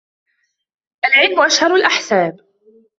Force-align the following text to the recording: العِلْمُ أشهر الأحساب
العِلْمُ 1.05 1.39
أشهر 1.41 1.75
الأحساب 1.75 2.39